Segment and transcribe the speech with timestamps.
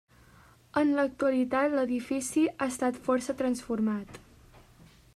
[0.81, 4.21] En l'actualitat, l'edifici ha estat força transformat.